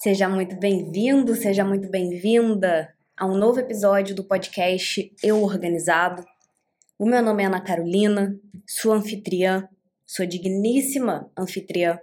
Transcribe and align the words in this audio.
Seja 0.00 0.28
muito 0.28 0.54
bem-vindo, 0.56 1.34
seja 1.34 1.64
muito 1.64 1.90
bem-vinda 1.90 2.94
a 3.16 3.26
um 3.26 3.36
novo 3.36 3.58
episódio 3.58 4.14
do 4.14 4.22
podcast 4.22 5.12
Eu 5.20 5.42
Organizado. 5.42 6.24
O 6.96 7.04
meu 7.04 7.20
nome 7.20 7.42
é 7.42 7.46
Ana 7.46 7.60
Carolina, 7.60 8.38
sou 8.64 8.92
anfitriã, 8.92 9.68
sou 10.06 10.24
digníssima 10.24 11.28
anfitriã. 11.36 11.98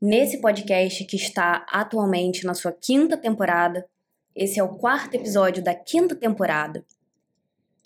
Nesse 0.00 0.40
podcast 0.40 1.04
que 1.04 1.16
está 1.16 1.66
atualmente 1.70 2.46
na 2.46 2.54
sua 2.54 2.72
quinta 2.72 3.18
temporada, 3.18 3.86
esse 4.34 4.58
é 4.58 4.64
o 4.64 4.76
quarto 4.78 5.14
episódio 5.14 5.62
da 5.62 5.74
quinta 5.74 6.16
temporada. 6.16 6.86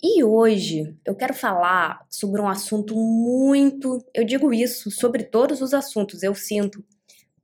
E 0.01 0.23
hoje 0.23 0.95
eu 1.03 1.13
quero 1.13 1.33
falar 1.33 2.05
sobre 2.09 2.39
um 2.39 2.47
assunto 2.47 2.95
muito. 2.95 4.01
Eu 4.13 4.23
digo 4.23 4.53
isso 4.53 4.89
sobre 4.89 5.25
todos 5.25 5.61
os 5.61 5.73
assuntos, 5.73 6.23
eu 6.23 6.33
sinto. 6.33 6.81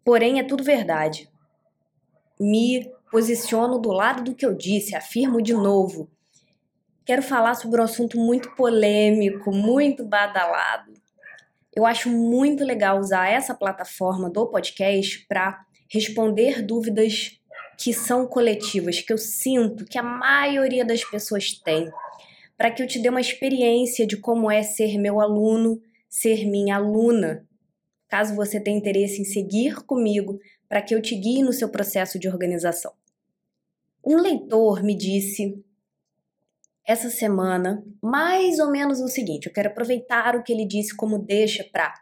Porém, 0.06 0.40
é 0.40 0.44
tudo 0.44 0.64
verdade 0.64 1.30
me 2.42 2.92
posiciono 3.12 3.78
do 3.78 3.92
lado 3.92 4.24
do 4.24 4.34
que 4.34 4.46
eu 4.46 4.56
disse, 4.56 4.96
afirmo 4.96 5.42
de 5.42 5.54
novo. 5.54 6.10
Quero 7.06 7.22
falar 7.22 7.54
sobre 7.54 7.80
um 7.80 7.84
assunto 7.84 8.18
muito 8.18 8.56
polêmico, 8.56 9.52
muito 9.52 10.04
badalado. 10.04 10.92
Eu 11.76 11.86
acho 11.86 12.10
muito 12.10 12.64
legal 12.64 13.00
usar 13.00 13.30
essa 13.30 13.54
plataforma 13.54 14.30
do 14.30 14.48
podcast 14.48 15.26
para 15.28 15.64
responder 15.88 16.64
dúvidas 16.64 17.40
que 17.78 17.94
são 17.94 18.26
coletivas, 18.26 19.00
que 19.02 19.14
eu 19.14 19.18
sinto 19.18 19.86
que 19.86 19.98
a 19.98 20.04
maioria 20.04 20.84
das 20.84 21.04
pessoas 21.04 21.54
tem, 21.54 21.92
para 22.58 22.72
que 22.72 22.82
eu 22.82 22.88
te 22.88 23.00
dê 23.00 23.10
uma 23.10 23.22
experiência 23.22 24.06
de 24.06 24.18
como 24.18 24.50
é 24.50 24.64
ser 24.64 24.98
meu 24.98 25.22
aluno, 25.22 25.80
ser 26.10 26.46
minha 26.48 26.76
aluna. 26.76 27.48
Caso 28.08 28.36
você 28.36 28.60
tenha 28.60 28.78
interesse 28.78 29.22
em 29.22 29.26
seguir 29.26 29.84
comigo 29.86 30.40
para 30.72 30.82
que 30.82 30.96
eu 30.96 31.02
te 31.02 31.16
guie 31.16 31.44
no 31.44 31.52
seu 31.52 31.68
processo 31.68 32.18
de 32.18 32.30
organização. 32.30 32.94
Um 34.02 34.16
leitor 34.16 34.82
me 34.82 34.96
disse 34.96 35.62
essa 36.88 37.10
semana 37.10 37.84
mais 38.02 38.58
ou 38.58 38.72
menos 38.72 39.02
o 39.02 39.10
seguinte: 39.10 39.48
eu 39.48 39.54
quero 39.54 39.68
aproveitar 39.68 40.34
o 40.34 40.42
que 40.42 40.54
ele 40.54 40.66
disse 40.66 40.96
como 40.96 41.20
deixa 41.20 41.66
para 41.74 41.94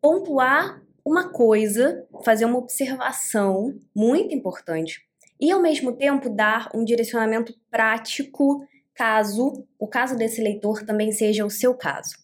pontuar 0.00 0.82
uma 1.04 1.30
coisa, 1.30 2.08
fazer 2.24 2.46
uma 2.46 2.56
observação 2.56 3.78
muito 3.94 4.34
importante 4.34 5.06
e 5.38 5.50
ao 5.50 5.60
mesmo 5.60 5.92
tempo 5.92 6.30
dar 6.30 6.70
um 6.74 6.82
direcionamento 6.82 7.54
prático 7.70 8.66
caso 8.94 9.66
o 9.78 9.86
caso 9.86 10.16
desse 10.16 10.40
leitor 10.40 10.82
também 10.82 11.12
seja 11.12 11.44
o 11.44 11.50
seu 11.50 11.74
caso. 11.74 12.16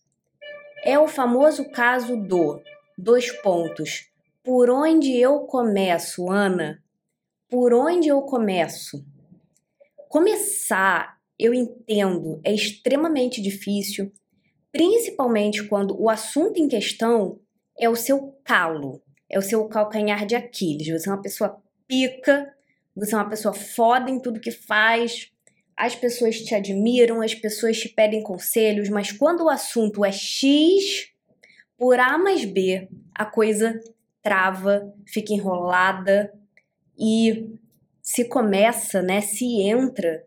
É 0.82 0.98
o 0.98 1.06
famoso 1.06 1.70
caso 1.72 2.16
do 2.16 2.62
dois 2.96 3.30
pontos 3.42 4.15
por 4.46 4.70
onde 4.70 5.16
eu 5.16 5.40
começo, 5.40 6.30
Ana? 6.30 6.80
Por 7.48 7.74
onde 7.74 8.06
eu 8.06 8.22
começo? 8.22 9.04
Começar, 10.08 11.18
eu 11.36 11.52
entendo, 11.52 12.40
é 12.44 12.54
extremamente 12.54 13.42
difícil, 13.42 14.12
principalmente 14.70 15.64
quando 15.64 16.00
o 16.00 16.08
assunto 16.08 16.60
em 16.60 16.68
questão 16.68 17.40
é 17.76 17.88
o 17.88 17.96
seu 17.96 18.38
calo, 18.44 19.02
é 19.28 19.36
o 19.36 19.42
seu 19.42 19.66
calcanhar 19.66 20.24
de 20.24 20.36
Aquiles. 20.36 20.86
Você 20.90 21.08
é 21.08 21.12
uma 21.12 21.20
pessoa 21.20 21.60
pica, 21.88 22.54
você 22.94 23.16
é 23.16 23.18
uma 23.18 23.28
pessoa 23.28 23.52
foda 23.52 24.08
em 24.12 24.20
tudo 24.20 24.38
que 24.38 24.52
faz, 24.52 25.32
as 25.76 25.96
pessoas 25.96 26.40
te 26.40 26.54
admiram, 26.54 27.20
as 27.20 27.34
pessoas 27.34 27.80
te 27.80 27.88
pedem 27.88 28.22
conselhos, 28.22 28.88
mas 28.90 29.10
quando 29.10 29.42
o 29.42 29.50
assunto 29.50 30.04
é 30.04 30.12
X, 30.12 31.08
por 31.76 31.98
A 31.98 32.16
mais 32.16 32.44
B, 32.44 32.88
a 33.12 33.26
coisa 33.26 33.80
trava, 34.26 34.92
fica 35.06 35.32
enrolada 35.32 36.32
e 36.98 37.54
se 38.02 38.24
começa, 38.24 39.00
né, 39.00 39.20
se 39.20 39.62
entra 39.62 40.24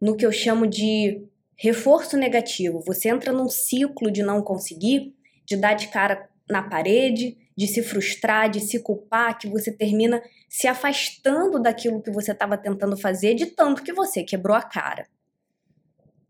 no 0.00 0.16
que 0.16 0.26
eu 0.26 0.32
chamo 0.32 0.66
de 0.66 1.24
reforço 1.56 2.16
negativo. 2.16 2.82
Você 2.84 3.08
entra 3.08 3.32
num 3.32 3.48
ciclo 3.48 4.10
de 4.10 4.24
não 4.24 4.42
conseguir, 4.42 5.14
de 5.46 5.56
dar 5.56 5.74
de 5.74 5.86
cara 5.86 6.28
na 6.50 6.64
parede, 6.68 7.38
de 7.56 7.68
se 7.68 7.80
frustrar, 7.80 8.50
de 8.50 8.58
se 8.58 8.80
culpar, 8.80 9.38
que 9.38 9.48
você 9.48 9.70
termina 9.70 10.20
se 10.48 10.66
afastando 10.66 11.62
daquilo 11.62 12.02
que 12.02 12.10
você 12.10 12.32
estava 12.32 12.58
tentando 12.58 12.96
fazer, 12.96 13.36
de 13.36 13.46
tanto 13.46 13.84
que 13.84 13.92
você 13.92 14.24
quebrou 14.24 14.56
a 14.56 14.62
cara. 14.62 15.06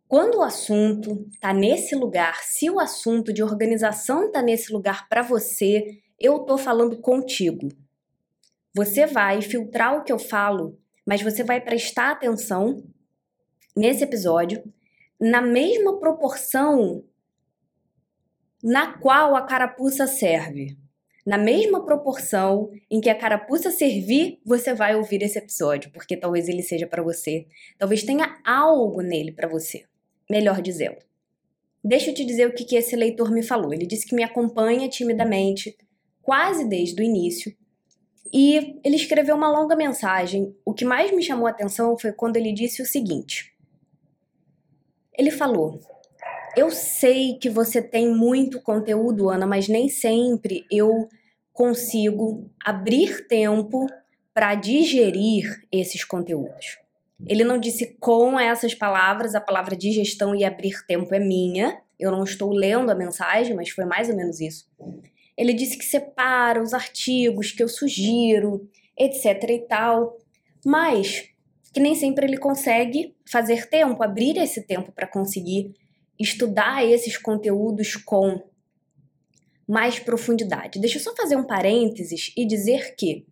Quando 0.06 0.36
o 0.36 0.42
assunto 0.42 1.26
está 1.32 1.54
nesse 1.54 1.94
lugar, 1.94 2.42
se 2.42 2.68
o 2.68 2.78
assunto 2.78 3.32
de 3.32 3.42
organização 3.42 4.26
está 4.26 4.42
nesse 4.42 4.70
lugar 4.70 5.08
para 5.08 5.22
você, 5.22 6.02
eu 6.18 6.40
tô 6.40 6.58
falando 6.58 6.98
contigo. 6.98 7.68
Você 8.74 9.06
vai 9.06 9.40
filtrar 9.42 9.96
o 9.96 10.04
que 10.04 10.12
eu 10.12 10.18
falo, 10.18 10.78
mas 11.06 11.22
você 11.22 11.42
vai 11.42 11.60
prestar 11.60 12.10
atenção 12.10 12.84
nesse 13.76 14.04
episódio 14.04 14.62
na 15.20 15.40
mesma 15.40 15.98
proporção 15.98 17.04
na 18.62 18.98
qual 18.98 19.34
a 19.36 19.46
carapuça 19.46 20.06
serve. 20.06 20.76
Na 21.24 21.36
mesma 21.36 21.84
proporção 21.84 22.70
em 22.90 23.00
que 23.00 23.10
a 23.10 23.14
carapuça 23.14 23.70
servir, 23.70 24.40
você 24.44 24.72
vai 24.72 24.96
ouvir 24.96 25.22
esse 25.22 25.38
episódio, 25.38 25.90
porque 25.92 26.16
talvez 26.16 26.48
ele 26.48 26.62
seja 26.62 26.86
para 26.86 27.02
você. 27.02 27.46
Talvez 27.78 28.02
tenha 28.02 28.40
algo 28.44 29.02
nele 29.02 29.32
para 29.32 29.46
você. 29.46 29.84
Melhor 30.30 30.62
dizendo. 30.62 30.96
Deixa 31.84 32.10
eu 32.10 32.14
te 32.14 32.24
dizer 32.24 32.48
o 32.48 32.54
que, 32.54 32.64
que 32.64 32.76
esse 32.76 32.96
leitor 32.96 33.30
me 33.30 33.42
falou. 33.42 33.72
Ele 33.72 33.86
disse 33.86 34.06
que 34.06 34.14
me 34.14 34.24
acompanha 34.24 34.88
timidamente 34.88 35.76
quase 36.28 36.66
desde 36.66 37.00
o 37.00 37.02
início. 37.02 37.56
E 38.30 38.78
ele 38.84 38.96
escreveu 38.96 39.34
uma 39.34 39.50
longa 39.50 39.74
mensagem. 39.74 40.54
O 40.62 40.74
que 40.74 40.84
mais 40.84 41.10
me 41.10 41.22
chamou 41.22 41.46
a 41.46 41.50
atenção 41.50 41.98
foi 41.98 42.12
quando 42.12 42.36
ele 42.36 42.52
disse 42.52 42.82
o 42.82 42.84
seguinte: 42.84 43.54
Ele 45.16 45.30
falou: 45.30 45.80
Eu 46.54 46.70
sei 46.70 47.38
que 47.38 47.48
você 47.48 47.80
tem 47.80 48.14
muito 48.14 48.60
conteúdo, 48.60 49.30
Ana, 49.30 49.46
mas 49.46 49.68
nem 49.68 49.88
sempre 49.88 50.66
eu 50.70 51.08
consigo 51.50 52.50
abrir 52.62 53.26
tempo 53.26 53.86
para 54.34 54.54
digerir 54.54 55.66
esses 55.72 56.04
conteúdos. 56.04 56.78
Ele 57.26 57.42
não 57.42 57.58
disse 57.58 57.96
com 57.98 58.38
essas 58.38 58.74
palavras, 58.74 59.34
a 59.34 59.40
palavra 59.40 59.74
digestão 59.74 60.34
e 60.34 60.44
abrir 60.44 60.86
tempo 60.86 61.14
é 61.14 61.18
minha. 61.18 61.80
Eu 61.98 62.10
não 62.10 62.22
estou 62.22 62.52
lendo 62.52 62.90
a 62.90 62.94
mensagem, 62.94 63.56
mas 63.56 63.70
foi 63.70 63.86
mais 63.86 64.10
ou 64.10 64.14
menos 64.14 64.40
isso. 64.40 64.68
Ele 65.38 65.52
disse 65.52 65.78
que 65.78 65.84
separa 65.84 66.60
os 66.60 66.74
artigos 66.74 67.52
que 67.52 67.62
eu 67.62 67.68
sugiro, 67.68 68.68
etc 68.98 69.40
e 69.48 69.60
tal, 69.60 70.18
mas 70.66 71.28
que 71.72 71.78
nem 71.78 71.94
sempre 71.94 72.26
ele 72.26 72.36
consegue 72.36 73.14
fazer 73.30 73.68
tempo, 73.70 74.02
abrir 74.02 74.36
esse 74.36 74.62
tempo 74.62 74.90
para 74.90 75.06
conseguir 75.06 75.72
estudar 76.18 76.84
esses 76.84 77.16
conteúdos 77.16 77.94
com 77.94 78.42
mais 79.66 80.00
profundidade. 80.00 80.80
Deixa 80.80 80.98
eu 80.98 81.02
só 81.02 81.14
fazer 81.14 81.36
um 81.36 81.46
parênteses 81.46 82.32
e 82.36 82.44
dizer 82.44 82.96
que 82.96 83.24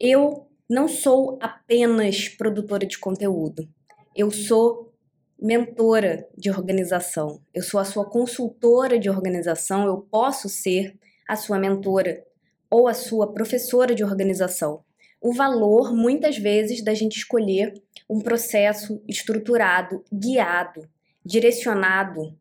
eu 0.00 0.48
não 0.70 0.88
sou 0.88 1.38
apenas 1.42 2.30
produtora 2.30 2.86
de 2.86 2.98
conteúdo. 2.98 3.68
Eu 4.14 4.30
sou 4.30 4.94
mentora 5.38 6.26
de 6.34 6.48
organização. 6.50 7.42
Eu 7.52 7.62
sou 7.62 7.78
a 7.78 7.84
sua 7.84 8.08
consultora 8.08 8.98
de 8.98 9.10
organização. 9.10 9.86
Eu 9.86 9.98
posso 9.98 10.48
ser 10.48 10.96
a 11.26 11.36
sua 11.36 11.58
mentora 11.58 12.24
ou 12.70 12.88
a 12.88 12.94
sua 12.94 13.32
professora 13.32 13.94
de 13.94 14.04
organização. 14.04 14.84
O 15.20 15.32
valor, 15.32 15.94
muitas 15.94 16.36
vezes, 16.36 16.82
da 16.82 16.94
gente 16.94 17.16
escolher 17.16 17.74
um 18.08 18.20
processo 18.20 19.02
estruturado, 19.08 20.04
guiado, 20.12 20.88
direcionado 21.24 22.36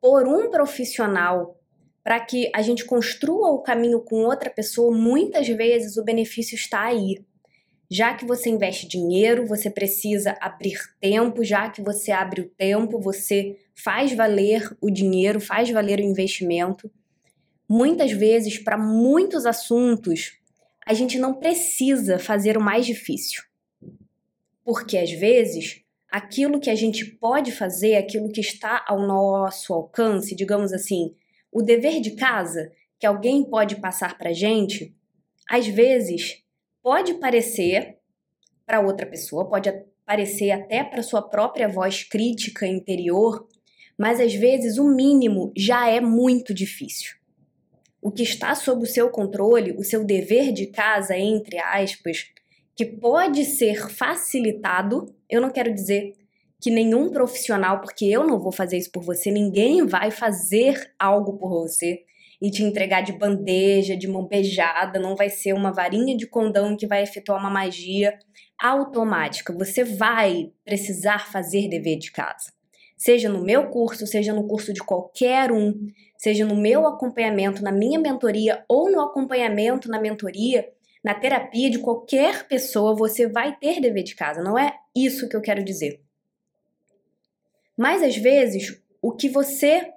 por 0.00 0.26
um 0.26 0.50
profissional 0.50 1.58
para 2.02 2.20
que 2.20 2.50
a 2.54 2.60
gente 2.60 2.84
construa 2.84 3.50
o 3.50 3.62
caminho 3.62 4.00
com 4.00 4.24
outra 4.24 4.50
pessoa, 4.50 4.94
muitas 4.94 5.48
vezes 5.48 5.96
o 5.96 6.04
benefício 6.04 6.54
está 6.54 6.82
aí. 6.82 7.24
Já 7.90 8.14
que 8.14 8.26
você 8.26 8.50
investe 8.50 8.86
dinheiro, 8.86 9.46
você 9.46 9.70
precisa 9.70 10.36
abrir 10.40 10.78
tempo, 11.00 11.44
já 11.44 11.70
que 11.70 11.80
você 11.80 12.10
abre 12.10 12.42
o 12.42 12.50
tempo, 12.50 13.00
você 13.00 13.56
faz 13.74 14.12
valer 14.12 14.76
o 14.80 14.90
dinheiro, 14.90 15.40
faz 15.40 15.70
valer 15.70 16.00
o 16.00 16.04
investimento 16.04 16.90
muitas 17.68 18.12
vezes, 18.12 18.58
para 18.58 18.78
muitos 18.78 19.46
assuntos, 19.46 20.38
a 20.86 20.92
gente 20.92 21.18
não 21.18 21.34
precisa 21.34 22.18
fazer 22.18 22.56
o 22.56 22.62
mais 22.62 22.86
difícil. 22.86 23.42
Porque 24.64 24.98
às 24.98 25.10
vezes, 25.10 25.82
aquilo 26.10 26.60
que 26.60 26.70
a 26.70 26.74
gente 26.74 27.04
pode 27.04 27.52
fazer, 27.52 27.96
aquilo 27.96 28.30
que 28.30 28.40
está 28.40 28.84
ao 28.86 29.06
nosso 29.06 29.72
alcance, 29.72 30.34
digamos 30.34 30.72
assim, 30.72 31.14
o 31.50 31.62
dever 31.62 32.00
de 32.00 32.12
casa 32.12 32.70
que 32.98 33.06
alguém 33.06 33.44
pode 33.44 33.76
passar 33.76 34.16
para 34.16 34.32
gente, 34.32 34.94
às 35.48 35.66
vezes 35.66 36.42
pode 36.82 37.14
parecer 37.14 37.98
para 38.66 38.80
outra 38.80 39.06
pessoa, 39.06 39.48
pode 39.48 39.72
parecer 40.06 40.50
até 40.50 40.84
para 40.84 41.02
sua 41.02 41.22
própria 41.22 41.68
voz 41.68 42.02
crítica 42.02 42.66
interior, 42.66 43.46
mas 43.98 44.20
às 44.20 44.34
vezes 44.34 44.78
o 44.78 44.84
mínimo 44.84 45.52
já 45.56 45.88
é 45.88 46.00
muito 46.00 46.52
difícil. 46.52 47.23
O 48.04 48.12
que 48.12 48.22
está 48.22 48.54
sob 48.54 48.82
o 48.82 48.86
seu 48.86 49.08
controle, 49.08 49.74
o 49.78 49.82
seu 49.82 50.04
dever 50.04 50.52
de 50.52 50.66
casa, 50.66 51.16
entre 51.16 51.58
aspas, 51.58 52.26
que 52.76 52.84
pode 52.84 53.46
ser 53.46 53.88
facilitado. 53.88 55.06
Eu 55.26 55.40
não 55.40 55.48
quero 55.48 55.72
dizer 55.72 56.12
que 56.60 56.70
nenhum 56.70 57.10
profissional, 57.10 57.80
porque 57.80 58.04
eu 58.04 58.26
não 58.26 58.38
vou 58.38 58.52
fazer 58.52 58.76
isso 58.76 58.92
por 58.92 59.02
você, 59.02 59.30
ninguém 59.30 59.86
vai 59.86 60.10
fazer 60.10 60.92
algo 60.98 61.38
por 61.38 61.48
você 61.48 62.02
e 62.42 62.50
te 62.50 62.62
entregar 62.62 63.00
de 63.00 63.14
bandeja, 63.14 63.96
de 63.96 64.06
mão 64.06 64.26
beijada, 64.26 65.00
não 65.00 65.16
vai 65.16 65.30
ser 65.30 65.54
uma 65.54 65.72
varinha 65.72 66.14
de 66.14 66.26
condão 66.26 66.76
que 66.76 66.86
vai 66.86 67.02
efetuar 67.02 67.40
uma 67.40 67.48
magia 67.48 68.18
automática. 68.62 69.50
Você 69.54 69.82
vai 69.82 70.52
precisar 70.62 71.32
fazer 71.32 71.70
dever 71.70 71.96
de 71.96 72.12
casa. 72.12 72.52
Seja 73.04 73.28
no 73.28 73.44
meu 73.44 73.68
curso, 73.68 74.06
seja 74.06 74.32
no 74.32 74.48
curso 74.48 74.72
de 74.72 74.80
qualquer 74.80 75.52
um, 75.52 75.92
seja 76.16 76.46
no 76.46 76.56
meu 76.56 76.86
acompanhamento, 76.86 77.62
na 77.62 77.70
minha 77.70 78.00
mentoria 78.00 78.64
ou 78.66 78.90
no 78.90 78.98
acompanhamento 78.98 79.90
na 79.90 80.00
mentoria, 80.00 80.72
na 81.04 81.12
terapia 81.12 81.68
de 81.68 81.80
qualquer 81.80 82.48
pessoa, 82.48 82.96
você 82.96 83.28
vai 83.28 83.54
ter 83.58 83.78
dever 83.78 84.04
de 84.04 84.14
casa. 84.14 84.42
Não 84.42 84.58
é 84.58 84.78
isso 84.96 85.28
que 85.28 85.36
eu 85.36 85.42
quero 85.42 85.62
dizer. 85.62 86.00
Mas 87.76 88.02
às 88.02 88.16
vezes, 88.16 88.82
o 89.02 89.12
que 89.12 89.28
você 89.28 89.92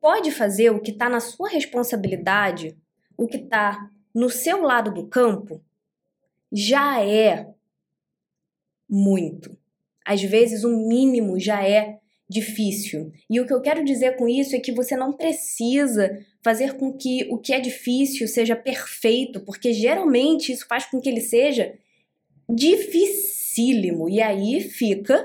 pode 0.00 0.30
fazer, 0.30 0.70
o 0.70 0.80
que 0.80 0.92
está 0.92 1.10
na 1.10 1.20
sua 1.20 1.50
responsabilidade, 1.50 2.74
o 3.18 3.28
que 3.28 3.36
está 3.36 3.90
no 4.14 4.30
seu 4.30 4.62
lado 4.62 4.94
do 4.94 5.06
campo, 5.06 5.62
já 6.50 7.04
é 7.04 7.46
muito. 8.88 9.58
Às 10.06 10.22
vezes, 10.22 10.64
o 10.64 10.76
mínimo 10.76 11.38
já 11.38 11.66
é 11.66 11.98
difícil. 12.28 13.12
E 13.30 13.40
o 13.40 13.46
que 13.46 13.52
eu 13.52 13.60
quero 13.60 13.84
dizer 13.84 14.16
com 14.16 14.28
isso 14.28 14.54
é 14.56 14.60
que 14.60 14.72
você 14.72 14.96
não 14.96 15.12
precisa 15.12 16.18
fazer 16.42 16.74
com 16.74 16.92
que 16.92 17.26
o 17.30 17.38
que 17.38 17.52
é 17.52 17.60
difícil 17.60 18.26
seja 18.26 18.56
perfeito, 18.56 19.40
porque 19.40 19.72
geralmente 19.72 20.52
isso 20.52 20.66
faz 20.66 20.86
com 20.86 21.00
que 21.00 21.08
ele 21.08 21.20
seja 21.20 21.74
dificílimo. 22.48 24.08
E 24.08 24.20
aí 24.20 24.60
fica, 24.60 25.24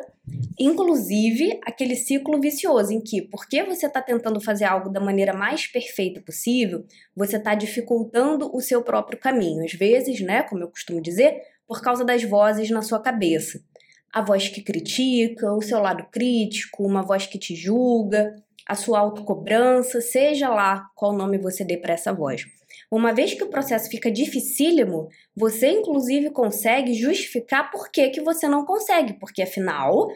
inclusive, 0.60 1.60
aquele 1.66 1.96
ciclo 1.96 2.40
vicioso 2.40 2.94
em 2.94 3.02
que, 3.02 3.22
porque 3.22 3.64
você 3.64 3.88
está 3.88 4.02
tentando 4.02 4.40
fazer 4.40 4.66
algo 4.66 4.90
da 4.90 5.00
maneira 5.00 5.34
mais 5.34 5.66
perfeita 5.68 6.22
possível, 6.22 6.86
você 7.16 7.38
está 7.38 7.56
dificultando 7.56 8.56
o 8.56 8.62
seu 8.62 8.84
próprio 8.84 9.20
caminho. 9.20 9.64
Às 9.64 9.74
vezes, 9.74 10.22
né, 10.22 10.44
como 10.44 10.64
eu 10.64 10.70
costumo 10.70 11.02
dizer, 11.02 11.42
por 11.68 11.82
causa 11.82 12.06
das 12.06 12.24
vozes 12.24 12.70
na 12.70 12.82
sua 12.84 13.00
cabeça 13.00 13.64
a 14.14 14.22
voz 14.22 14.50
que 14.50 14.62
critica, 14.62 15.54
o 15.54 15.62
seu 15.62 15.80
lado 15.80 16.06
crítico, 16.12 16.86
uma 16.86 17.02
voz 17.02 17.26
que 17.26 17.40
te 17.40 17.56
julga, 17.56 18.36
a 18.68 18.76
sua 18.76 19.00
autocobrança, 19.00 20.02
seja 20.02 20.50
lá 20.50 20.90
qual 20.96 21.14
nome 21.14 21.38
você 21.38 21.64
dê 21.64 21.78
para 21.78 21.94
essa 21.94 22.14
voz. 22.14 22.46
Uma 22.90 23.14
vez 23.14 23.34
que 23.34 23.44
o 23.44 23.50
processo 23.50 23.90
fica 23.90 24.12
dificílimo, 24.12 25.08
você 25.36 25.70
inclusive 25.70 26.30
consegue 26.30 26.94
justificar 26.94 27.72
por 27.72 27.90
que, 27.90 28.10
que 28.10 28.22
você 28.22 28.48
não 28.48 28.66
consegue, 28.66 29.14
porque 29.14 29.42
afinal 29.42 30.10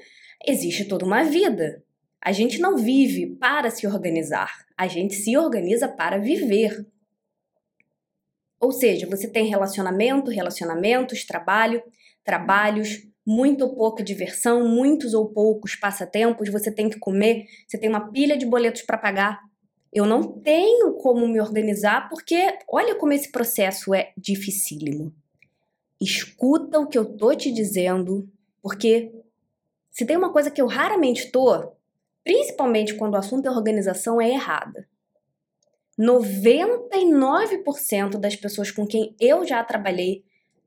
existe 0.45 0.86
toda 0.86 1.06
uma 1.06 1.24
vida. 1.24 1.81
A 2.21 2.31
gente 2.31 2.59
não 2.59 2.77
vive 2.77 3.27
para 3.38 3.69
se 3.69 3.88
organizar, 3.88 4.51
a 4.77 4.88
gente 4.88 5.15
se 5.15 5.38
organiza 5.38 5.88
para 5.88 6.18
viver. 6.18 6.86
Ou 8.59 8.71
seja, 8.71 9.07
você 9.07 9.27
tem 9.27 9.47
relacionamento, 9.47 10.31
relacionamentos, 10.31 11.24
trabalho, 11.24 11.83
trabalhos, 12.24 13.07
muito 13.25 13.63
ou 13.63 13.74
pouca 13.74 14.04
diversão, 14.04 14.68
muitos 14.68 15.13
ou 15.13 15.27
poucos 15.27 15.75
passatempos, 15.75 16.50
você 16.50 16.72
tem 16.72 16.89
que 16.89 17.00
comer, 17.00 17.45
você 17.68 17.77
tem 17.77 17.89
uma 17.89 18.12
pilha 18.12 18.38
de 18.38 18.45
boletos 18.45 18.83
para 18.83 18.98
pagar. 18.98 19.42
Eu 19.92 20.06
não 20.06 20.24
tenho 20.24 20.94
como 20.94 21.27
me 21.27 21.39
organizar 21.39 22.10
porque 22.10 22.57
olha 22.68 22.95
como 22.95 23.13
esse 23.13 23.31
processo 23.31 23.94
é 23.94 24.12
dificílimo. 24.18 25.13
Escuta 26.00 26.80
o 26.80 26.88
que 26.88 26.98
eu 26.98 27.06
tô 27.06 27.33
te 27.33 27.51
dizendo, 27.51 28.30
porque 28.62 29.12
se 29.89 30.06
tem 30.06 30.18
uma 30.18 30.31
coisa 30.31 30.51
que 30.51 30.62
eu 30.62 30.68
raramente 30.68 31.31
tô, 31.31 31.71
principalmente 32.24 32.95
quando 32.95 33.13
o 33.13 33.18
assunto 33.18 33.48
é 33.48 33.51
organização, 33.51 34.19
é 34.19 34.30
errada. 34.30 34.88
99% 35.98 38.19
das 38.19 38.36
pessoas 38.36 38.69
com 38.69 38.86
quem 38.86 39.16
eu 39.19 39.45
já 39.45 39.63
trabalhei 39.63 40.25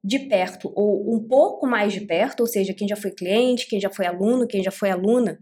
de 0.08 0.20
perto 0.20 0.72
ou 0.74 1.14
um 1.14 1.22
pouco 1.22 1.66
mais 1.66 1.92
de 1.92 2.00
perto, 2.00 2.40
ou 2.40 2.46
seja, 2.46 2.72
quem 2.72 2.88
já 2.88 2.96
foi 2.96 3.10
cliente, 3.10 3.66
quem 3.68 3.78
já 3.78 3.90
foi 3.90 4.06
aluno, 4.06 4.46
quem 4.46 4.62
já 4.62 4.70
foi 4.70 4.88
aluna, 4.90 5.38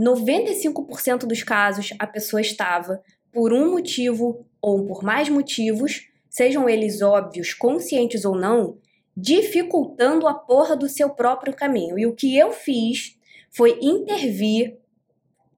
95% 0.00 1.26
dos 1.26 1.42
casos 1.42 1.90
a 1.98 2.06
pessoa 2.06 2.40
estava 2.40 3.02
por 3.30 3.52
um 3.52 3.70
motivo 3.70 4.46
ou 4.58 4.86
por 4.86 5.04
mais 5.04 5.28
motivos, 5.28 6.08
sejam 6.30 6.66
eles 6.66 7.02
óbvios, 7.02 7.52
conscientes 7.52 8.24
ou 8.24 8.34
não, 8.34 8.78
dificultando 9.14 10.26
a 10.26 10.32
porra 10.32 10.74
do 10.74 10.88
seu 10.88 11.10
próprio 11.10 11.54
caminho. 11.54 11.98
E 11.98 12.06
o 12.06 12.14
que 12.14 12.38
eu 12.38 12.52
fiz 12.52 13.18
foi 13.50 13.78
intervir, 13.82 14.78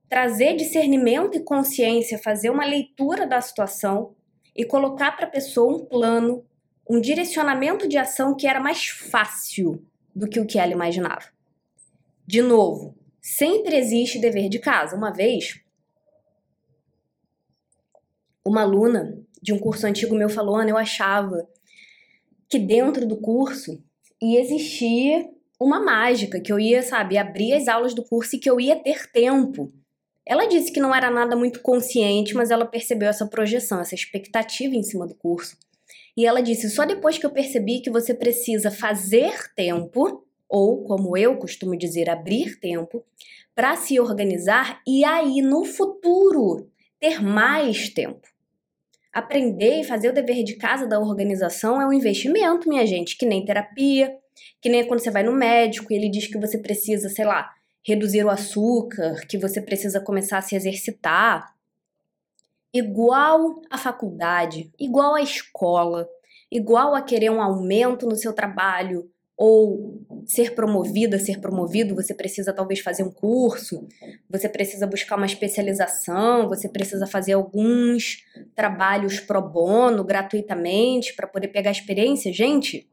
trazer 0.08 0.56
discernimento 0.56 1.36
e 1.36 1.44
consciência, 1.44 2.18
fazer 2.18 2.50
uma 2.50 2.66
leitura 2.66 3.24
da 3.24 3.40
situação 3.40 4.16
e 4.56 4.64
colocar 4.64 5.12
para 5.12 5.26
a 5.26 5.30
pessoa 5.30 5.76
um 5.76 5.84
plano 5.84 6.44
um 6.88 7.00
direcionamento 7.00 7.86
de 7.86 7.98
ação 7.98 8.34
que 8.34 8.46
era 8.46 8.60
mais 8.60 8.86
fácil 8.86 9.84
do 10.14 10.28
que 10.28 10.40
o 10.40 10.46
que 10.46 10.58
ela 10.58 10.72
imaginava. 10.72 11.26
De 12.26 12.40
novo, 12.40 12.96
sempre 13.20 13.76
existe 13.76 14.18
dever 14.18 14.48
de 14.48 14.58
casa. 14.58 14.96
Uma 14.96 15.12
vez, 15.12 15.60
uma 18.44 18.62
aluna 18.62 19.22
de 19.42 19.52
um 19.52 19.58
curso 19.58 19.86
antigo 19.86 20.14
meu 20.14 20.28
falou: 20.28 20.56
Ana, 20.56 20.70
eu 20.70 20.76
achava 20.76 21.46
que 22.48 22.58
dentro 22.58 23.06
do 23.06 23.16
curso 23.16 23.82
ia 24.20 24.40
existir 24.40 25.28
uma 25.60 25.80
mágica, 25.80 26.40
que 26.40 26.52
eu 26.52 26.58
ia, 26.58 26.82
sabe, 26.82 27.18
abrir 27.18 27.52
as 27.52 27.68
aulas 27.68 27.92
do 27.92 28.02
curso 28.04 28.36
e 28.36 28.38
que 28.38 28.48
eu 28.48 28.60
ia 28.60 28.76
ter 28.76 29.10
tempo. 29.10 29.72
Ela 30.24 30.46
disse 30.46 30.70
que 30.70 30.80
não 30.80 30.94
era 30.94 31.10
nada 31.10 31.34
muito 31.34 31.60
consciente, 31.60 32.34
mas 32.34 32.50
ela 32.50 32.66
percebeu 32.66 33.08
essa 33.08 33.26
projeção, 33.26 33.80
essa 33.80 33.94
expectativa 33.94 34.74
em 34.74 34.82
cima 34.82 35.06
do 35.06 35.14
curso. 35.14 35.56
E 36.18 36.26
ela 36.26 36.40
disse: 36.42 36.68
só 36.68 36.84
depois 36.84 37.16
que 37.16 37.24
eu 37.24 37.30
percebi 37.30 37.80
que 37.80 37.88
você 37.88 38.12
precisa 38.12 38.72
fazer 38.72 39.54
tempo, 39.54 40.26
ou 40.48 40.82
como 40.82 41.16
eu 41.16 41.36
costumo 41.36 41.78
dizer, 41.78 42.10
abrir 42.10 42.58
tempo, 42.58 43.04
para 43.54 43.76
se 43.76 44.00
organizar 44.00 44.80
e 44.84 45.04
aí 45.04 45.40
no 45.40 45.64
futuro 45.64 46.68
ter 46.98 47.22
mais 47.22 47.88
tempo. 47.90 48.26
Aprender 49.12 49.80
e 49.80 49.84
fazer 49.84 50.08
o 50.08 50.12
dever 50.12 50.42
de 50.42 50.56
casa 50.56 50.88
da 50.88 50.98
organização 50.98 51.80
é 51.80 51.86
um 51.86 51.92
investimento, 51.92 52.68
minha 52.68 52.84
gente, 52.84 53.16
que 53.16 53.24
nem 53.24 53.44
terapia, 53.44 54.12
que 54.60 54.68
nem 54.68 54.84
quando 54.88 54.98
você 54.98 55.12
vai 55.12 55.22
no 55.22 55.32
médico 55.32 55.92
e 55.92 55.96
ele 55.96 56.10
diz 56.10 56.26
que 56.26 56.36
você 56.36 56.58
precisa, 56.58 57.08
sei 57.08 57.26
lá, 57.26 57.48
reduzir 57.86 58.24
o 58.24 58.30
açúcar, 58.30 59.24
que 59.28 59.38
você 59.38 59.60
precisa 59.62 60.00
começar 60.00 60.38
a 60.38 60.42
se 60.42 60.56
exercitar 60.56 61.56
igual 62.72 63.60
à 63.70 63.78
faculdade, 63.78 64.70
igual 64.78 65.14
à 65.14 65.22
escola, 65.22 66.08
igual 66.50 66.94
a 66.94 67.02
querer 67.02 67.30
um 67.30 67.42
aumento 67.42 68.06
no 68.06 68.16
seu 68.16 68.32
trabalho 68.32 69.10
ou 69.36 70.04
ser 70.26 70.52
promovida, 70.54 71.16
ser 71.18 71.40
promovido, 71.40 71.94
você 71.94 72.12
precisa 72.12 72.52
talvez 72.52 72.80
fazer 72.80 73.04
um 73.04 73.10
curso, 73.10 73.86
você 74.28 74.48
precisa 74.48 74.84
buscar 74.84 75.16
uma 75.16 75.26
especialização, 75.26 76.48
você 76.48 76.68
precisa 76.68 77.06
fazer 77.06 77.34
alguns 77.34 78.24
trabalhos 78.56 79.20
pro 79.20 79.40
bono 79.40 80.02
gratuitamente 80.02 81.14
para 81.14 81.28
poder 81.28 81.48
pegar 81.48 81.70
experiência, 81.70 82.32
gente. 82.32 82.88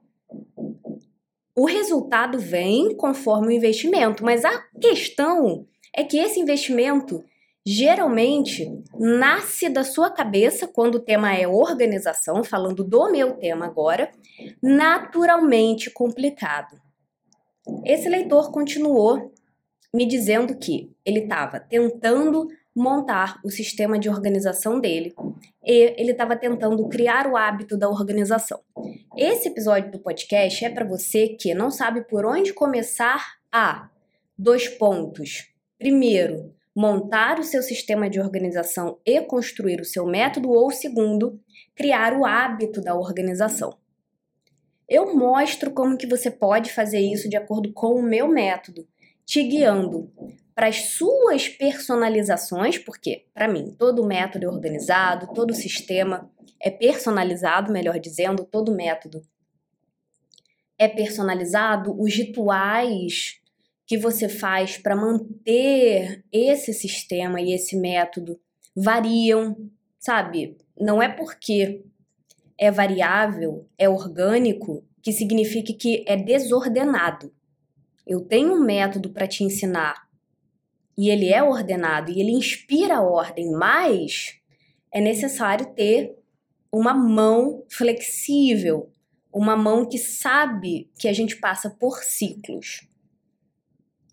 O 1.55 1.65
resultado 1.65 2.37
vem 2.37 2.95
conforme 2.95 3.47
o 3.47 3.57
investimento, 3.57 4.23
mas 4.23 4.45
a 4.45 4.61
questão 4.79 5.65
é 5.95 6.03
que 6.03 6.17
esse 6.17 6.39
investimento 6.39 7.23
geralmente 7.65 8.71
nasce 8.99 9.67
da 9.69 9.83
sua 9.83 10.11
cabeça 10.11 10.67
quando 10.67 10.95
o 10.95 10.99
tema 10.99 11.33
é 11.33 11.47
organização, 11.47 12.43
falando 12.43 12.83
do 12.83 13.11
meu 13.11 13.33
tema 13.33 13.65
agora, 13.65 14.11
naturalmente 14.61 15.89
complicado. 15.89 16.79
Esse 17.83 18.07
leitor 18.07 18.51
continuou 18.51 19.33
me 19.91 20.05
dizendo 20.05 20.55
que 20.57 20.93
ele 21.03 21.21
estava 21.21 21.59
tentando 21.59 22.47
montar 22.75 23.39
o 23.43 23.49
sistema 23.49 23.97
de 23.97 24.09
organização 24.09 24.79
dele 24.79 25.15
e 25.63 25.95
ele 25.97 26.11
estava 26.11 26.35
tentando 26.35 26.87
criar 26.89 27.25
o 27.25 27.37
hábito 27.37 27.77
da 27.77 27.89
organização. 27.89 28.59
Esse 29.15 29.47
episódio 29.47 29.91
do 29.91 29.99
podcast 29.99 30.65
é 30.65 30.69
para 30.69 30.85
você 30.85 31.29
que 31.29 31.55
não 31.55 31.71
sabe 31.71 32.01
por 32.03 32.25
onde 32.25 32.53
começar 32.53 33.37
a 33.49 33.89
dois 34.37 34.67
pontos. 34.67 35.49
Primeiro, 35.79 36.53
montar 36.75 37.39
o 37.39 37.43
seu 37.43 37.63
sistema 37.63 38.09
de 38.09 38.19
organização 38.19 38.99
e 39.05 39.21
construir 39.21 39.79
o 39.79 39.85
seu 39.85 40.05
método, 40.05 40.49
ou 40.49 40.69
segundo, 40.69 41.39
criar 41.73 42.13
o 42.13 42.25
hábito 42.25 42.81
da 42.81 42.93
organização. 42.93 43.77
Eu 44.87 45.15
mostro 45.15 45.71
como 45.71 45.97
que 45.97 46.05
você 46.05 46.29
pode 46.29 46.73
fazer 46.73 46.99
isso 46.99 47.29
de 47.29 47.37
acordo 47.37 47.71
com 47.71 47.95
o 47.95 48.03
meu 48.03 48.27
método, 48.27 48.85
te 49.25 49.41
guiando 49.41 50.11
para 50.53 50.67
as 50.67 50.89
suas 50.91 51.49
personalizações, 51.49 52.77
porque, 52.77 53.25
para 53.33 53.47
mim, 53.47 53.73
todo 53.77 54.05
método 54.05 54.45
é 54.45 54.49
organizado, 54.49 55.33
todo 55.33 55.53
sistema 55.53 56.29
é 56.61 56.69
personalizado, 56.69 57.71
melhor 57.71 57.99
dizendo, 57.99 58.45
todo 58.45 58.75
método 58.75 59.21
é 60.77 60.87
personalizado, 60.87 61.95
os 61.99 62.13
rituais 62.13 63.41
que 63.85 63.97
você 63.97 64.27
faz 64.27 64.77
para 64.77 64.95
manter 64.95 66.23
esse 66.31 66.73
sistema 66.73 67.39
e 67.39 67.53
esse 67.53 67.77
método 67.77 68.39
variam, 68.75 69.55
sabe? 69.99 70.57
Não 70.79 71.01
é 71.01 71.07
porque 71.07 71.83
é 72.57 72.71
variável, 72.71 73.67
é 73.77 73.87
orgânico, 73.87 74.83
que 75.01 75.11
signifique 75.11 75.73
que 75.73 76.03
é 76.07 76.17
desordenado. 76.17 77.31
Eu 78.07 78.21
tenho 78.21 78.53
um 78.53 78.63
método 78.63 79.09
para 79.09 79.27
te 79.27 79.43
ensinar 79.43 80.07
e 80.97 81.09
ele 81.09 81.29
é 81.29 81.43
ordenado 81.43 82.11
e 82.11 82.19
ele 82.19 82.31
inspira 82.31 82.97
a 82.97 83.03
ordem, 83.03 83.51
mas 83.51 84.39
é 84.91 85.01
necessário 85.01 85.73
ter 85.73 86.17
uma 86.71 86.93
mão 86.93 87.63
flexível, 87.69 88.89
uma 89.31 89.55
mão 89.55 89.87
que 89.87 89.97
sabe 89.97 90.89
que 90.97 91.07
a 91.07 91.13
gente 91.13 91.35
passa 91.37 91.69
por 91.69 92.03
ciclos. 92.03 92.87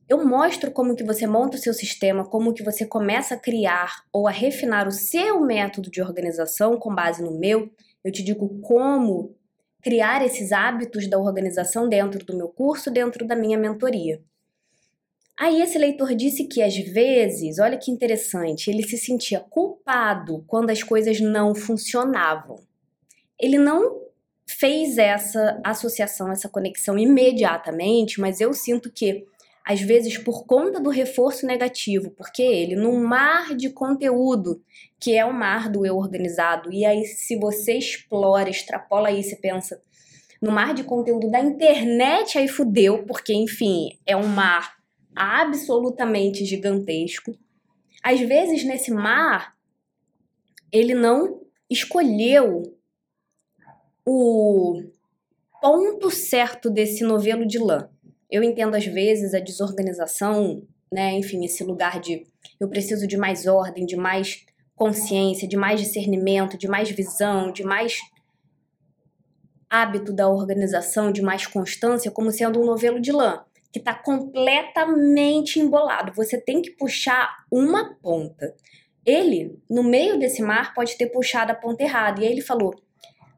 Eu 0.09 0.25
mostro 0.27 0.71
como 0.71 0.97
que 0.97 1.05
você 1.05 1.27
monta 1.27 1.57
o 1.57 1.61
seu 1.61 1.73
sistema, 1.73 2.25
como 2.25 2.53
que 2.53 2.63
você 2.63 2.85
começa 2.85 3.35
a 3.35 3.39
criar 3.39 4.05
ou 4.13 4.29
a 4.29 4.31
refinar 4.31 4.87
o 4.87 4.93
seu 4.93 5.41
método 5.41 5.91
de 5.91 6.03
organização 6.03 6.79
com 6.79 6.95
base 6.95 7.23
no 7.23 7.39
meu. 7.39 7.71
Eu 8.05 8.13
te 8.13 8.23
digo 8.23 8.61
como 8.61 9.35
criar 9.83 10.25
esses 10.25 10.53
hábitos 10.53 11.09
da 11.09 11.19
organização 11.19 11.89
dentro 11.89 12.25
do 12.25 12.37
meu 12.37 12.49
curso, 12.49 12.91
dentro 12.91 13.27
da 13.27 13.35
minha 13.35 13.59
mentoria. 13.59 14.23
Aí 15.39 15.61
esse 15.61 15.79
leitor 15.79 16.15
disse 16.15 16.45
que 16.45 16.63
às 16.63 16.77
vezes, 16.77 17.59
olha 17.59 17.79
que 17.79 17.91
interessante, 17.91 18.71
ele 18.71 18.83
se 18.83 18.99
sentia 18.99 19.41
culpado 19.41 20.45
quando 20.47 20.71
as 20.71 20.83
coisas 20.83 21.21
não 21.21 21.55
funcionavam. 21.55 22.61
Ele 23.41 23.59
não 23.59 24.03
fez 24.47 24.99
essa 24.99 25.61
associação, 25.65 26.31
essa 26.31 26.49
conexão 26.49 26.99
imediatamente, 26.99 28.21
mas 28.21 28.41
eu 28.41 28.53
sinto 28.53 28.91
que 28.91 29.27
às 29.65 29.81
vezes 29.81 30.19
por 30.19 30.45
conta 30.45 30.81
do 30.81 30.91
reforço 30.91 31.47
negativo, 31.47 32.11
porque 32.11 32.43
ele 32.43 32.75
num 32.77 33.03
mar 33.03 33.55
de 33.57 33.71
conteúdo, 33.71 34.63
que 34.99 35.17
é 35.17 35.25
o 35.25 35.33
mar 35.33 35.71
do 35.71 35.87
eu 35.87 35.97
organizado, 35.97 36.73
e 36.73 36.85
aí 36.85 37.05
se 37.05 37.37
você 37.37 37.75
explora, 37.75 38.51
extrapola 38.51 39.11
isso 39.11 39.35
e 39.35 39.41
pensa 39.41 39.81
no 40.41 40.51
mar 40.51 40.75
de 40.75 40.83
conteúdo 40.83 41.31
da 41.31 41.39
internet, 41.39 42.37
aí 42.37 42.49
fudeu, 42.49 43.05
porque 43.05 43.33
enfim, 43.33 43.97
é 44.05 44.17
um 44.17 44.27
mar 44.27 44.75
absolutamente 45.15 46.45
gigantesco. 46.45 47.39
Às 48.03 48.21
vezes, 48.21 48.65
nesse 48.65 48.91
mar, 48.91 49.55
ele 50.73 50.95
não 50.95 51.41
escolheu 51.71 52.77
o 54.05 54.83
ponto 55.61 56.11
certo 56.11 56.69
desse 56.69 57.05
novelo 57.05 57.47
de 57.47 57.59
lã. 57.59 57.89
Eu 58.33 58.43
entendo, 58.43 58.75
às 58.75 58.87
vezes, 58.87 59.35
a 59.35 59.39
desorganização, 59.39 60.67
né? 60.91 61.13
Enfim, 61.13 61.45
esse 61.45 61.63
lugar 61.63 62.01
de 62.01 62.27
eu 62.59 62.67
preciso 62.67 63.07
de 63.07 63.19
mais 63.19 63.47
ordem, 63.47 63.85
de 63.85 63.95
mais 63.95 64.47
consciência, 64.75 65.47
de 65.47 65.57
mais 65.57 65.79
discernimento, 65.79 66.57
de 66.57 66.67
mais 66.67 66.91
visão, 66.91 67.53
de 67.53 67.63
mais 67.63 67.99
hábito 69.69 70.13
da 70.15 70.29
organização, 70.29 71.13
de 71.13 71.21
mais 71.21 71.47
constância, 71.47 72.11
como 72.11 72.31
sendo 72.31 72.59
um 72.59 72.65
novelo 72.65 72.99
de 72.99 73.13
lã 73.13 73.45
que 73.73 73.79
está 73.79 73.95
completamente 73.95 75.59
embolado. 75.59 76.13
Você 76.15 76.39
tem 76.39 76.61
que 76.61 76.71
puxar 76.73 77.45
uma 77.51 77.95
ponta. 77.95 78.55
Ele, 79.05 79.59
no 79.69 79.83
meio 79.83 80.19
desse 80.19 80.43
mar, 80.43 80.75
pode 80.75 80.97
ter 80.97 81.07
puxado 81.07 81.53
a 81.53 81.55
ponta 81.55 81.83
errada. 81.83 82.21
E 82.21 82.27
aí 82.27 82.33
ele 82.33 82.43
falou: 82.43 82.75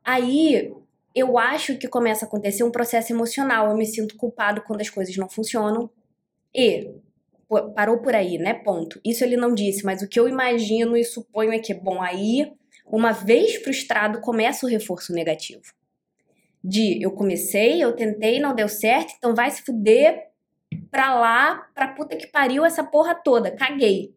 aí 0.05 0.73
eu 1.15 1.39
acho 1.39 1.79
que 1.79 1.89
começa 1.89 2.25
a 2.25 2.29
acontecer 2.29 2.65
um 2.65 2.71
processo 2.71 3.13
emocional. 3.13 3.71
Eu 3.71 3.77
me 3.77 3.87
sinto 3.87 4.17
culpado 4.17 4.63
quando 4.63 4.81
as 4.81 4.91
coisas 4.91 5.17
não 5.17 5.29
funcionam. 5.29 5.91
E 6.55 6.91
parou 7.75 7.99
por 7.99 8.15
aí, 8.15 8.39
né? 8.39 8.55
Ponto. 8.55 9.01
Isso 9.05 9.25
ele 9.25 9.37
não 9.37 9.55
disse, 9.55 9.85
mas 9.85 10.03
o 10.03 10.09
que 10.09 10.19
eu 10.19 10.29
imagino 10.29 10.97
e 10.97 11.05
suponho 11.05 11.53
é 11.53 11.59
que, 11.59 11.75
bom, 11.75 12.03
aí, 12.03 12.53
uma 12.87 13.13
vez 13.13 13.57
frustrado, 13.57 14.21
começa 14.21 14.67
o 14.67 14.69
reforço 14.69 15.13
negativo 15.13 15.63
de 16.65 17.03
eu 17.03 17.13
comecei, 17.13 17.85
eu 17.85 17.95
tentei, 17.95 18.41
não 18.41 18.55
deu 18.55 18.69
certo, 18.69 19.13
então 19.19 19.35
vai 19.35 19.51
se 19.51 19.63
fuder 19.63 20.31
pra 20.91 21.15
lá, 21.15 21.69
pra 21.75 21.89
puta 21.89 22.17
que 22.17 22.27
pariu 22.27 22.65
essa 22.65 22.83
porra 22.83 23.15
toda, 23.15 23.51
caguei. 23.51 24.15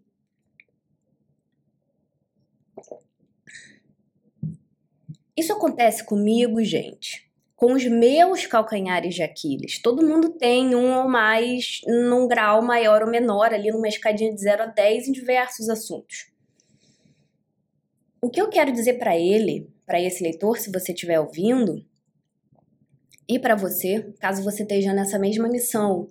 Isso 5.37 5.53
acontece 5.53 6.03
comigo, 6.03 6.63
gente, 6.63 7.29
com 7.55 7.73
os 7.73 7.85
meus 7.85 8.47
calcanhares 8.47 9.13
de 9.13 9.21
Aquiles. 9.21 9.79
Todo 9.79 10.05
mundo 10.05 10.31
tem 10.31 10.75
um 10.75 10.97
ou 10.97 11.07
mais 11.07 11.81
num 11.85 12.27
grau 12.27 12.63
maior 12.63 13.03
ou 13.03 13.09
menor, 13.09 13.53
ali 13.53 13.71
numa 13.71 13.87
escadinha 13.87 14.33
de 14.33 14.41
0 14.41 14.63
a 14.63 14.65
10 14.65 15.09
em 15.09 15.11
diversos 15.11 15.69
assuntos. 15.69 16.31
O 18.19 18.31
que 18.31 18.41
eu 18.41 18.49
quero 18.49 18.71
dizer 18.71 18.95
para 18.95 19.15
ele, 19.15 19.71
para 19.85 20.01
esse 20.01 20.23
leitor, 20.23 20.57
se 20.57 20.71
você 20.71 20.91
estiver 20.91 21.19
ouvindo, 21.19 21.85
e 23.29 23.37
para 23.37 23.55
você, 23.55 24.13
caso 24.19 24.43
você 24.43 24.63
esteja 24.63 24.93
nessa 24.93 25.19
mesma 25.19 25.47
missão 25.47 26.07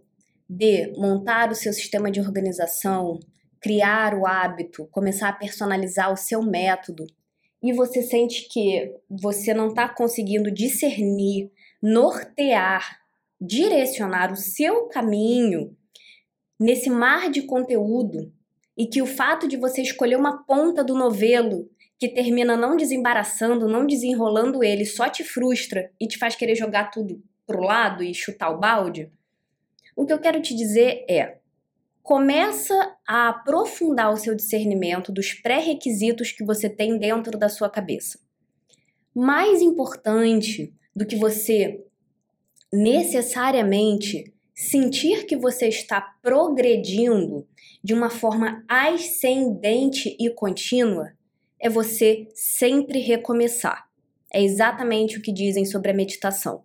de 0.49 0.93
montar 0.97 1.51
o 1.51 1.55
seu 1.55 1.73
sistema 1.73 2.11
de 2.11 2.21
organização, 2.21 3.19
criar 3.59 4.15
o 4.15 4.27
hábito, 4.27 4.87
começar 4.93 5.31
a 5.31 5.33
personalizar 5.33 6.13
o 6.13 6.17
seu 6.17 6.43
método, 6.43 7.07
e 7.67 7.73
você 7.73 8.03
sente 8.03 8.49
que 8.49 8.95
você 9.09 9.53
não 9.53 9.69
está 9.69 9.89
conseguindo 9.89 10.51
discernir, 10.51 11.51
nortear, 11.83 13.01
direcionar 13.41 14.33
o 14.33 14.37
seu 14.37 14.87
caminho 14.87 15.77
nesse 16.59 16.89
mar 16.89 17.31
de 17.31 17.43
conteúdo 17.43 18.33
e 18.77 18.87
que 18.87 19.03
o 19.03 19.07
fato 19.07 19.49
de 19.49 19.57
você 19.57 19.83
escolher 19.83 20.17
uma 20.17 20.45
ponta 20.45 20.85
do 20.85 20.95
novelo 20.95 21.69
que 21.99 22.09
termina 22.09 22.57
não 22.57 22.77
desembaraçando, 22.77 23.69
não 23.69 23.87
desenrolando 23.87 24.63
ele, 24.63 24.85
só 24.85 25.09
te 25.09 25.25
frustra 25.25 25.91
e 26.01 26.07
te 26.07 26.19
faz 26.19 26.37
querer 26.37 26.55
jogar 26.55 26.91
tudo 26.91 27.23
pro 27.47 27.63
lado 27.63 28.03
e 28.03 28.13
chutar 28.15 28.51
o 28.51 28.59
balde, 28.59 29.11
o 29.95 30.05
que 30.05 30.13
eu 30.13 30.19
quero 30.19 30.43
te 30.43 30.55
dizer 30.55 31.07
é: 31.09 31.39
começa 32.07 32.97
a 33.05 33.31
aprofundar 33.31 34.13
o 34.13 34.17
seu 34.17 34.33
discernimento 34.33 35.11
dos 35.11 35.33
pré-requisitos 35.33 36.31
que 36.31 36.45
você 36.45 36.71
tem 36.71 36.97
dentro 37.01 37.37
da 37.37 37.49
sua 37.49 37.69
cabeça. 37.69 38.21
Mais 39.13 39.61
importante 39.61 40.73
do 40.95 41.05
que 41.05 41.17
você 41.17 41.85
necessariamente 42.73 44.33
sentir 44.55 45.27
que 45.27 45.37
você 45.37 45.67
está 45.67 46.01
progredindo 46.23 47.45
de 47.83 47.93
uma 47.93 48.09
forma 48.09 48.65
ascendente 48.69 50.17
e 50.17 50.31
contínua 50.31 51.13
é 51.59 51.69
você 51.69 52.29
sempre 52.37 53.01
recomeçar. 53.01 53.85
É 54.33 54.41
exatamente 54.41 55.19
o 55.19 55.21
que 55.21 55.33
dizem 55.33 55.65
sobre 55.65 55.91
a 55.91 55.95
meditação. 55.95 56.63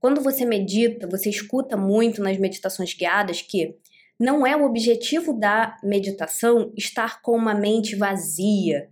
Quando 0.00 0.20
você 0.20 0.44
medita, 0.44 1.06
você 1.06 1.30
escuta 1.30 1.76
muito 1.76 2.20
nas 2.20 2.36
meditações 2.38 2.92
guiadas 2.92 3.40
que 3.40 3.76
não 4.20 4.46
é 4.46 4.54
o 4.54 4.66
objetivo 4.66 5.32
da 5.32 5.78
meditação 5.82 6.70
estar 6.76 7.22
com 7.22 7.32
uma 7.32 7.54
mente 7.54 7.96
vazia. 7.96 8.90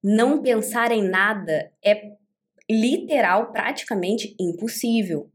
Não 0.00 0.40
pensar 0.40 0.92
em 0.92 1.02
nada 1.02 1.72
é 1.84 2.12
literal, 2.70 3.50
praticamente 3.50 4.36
impossível. 4.38 5.28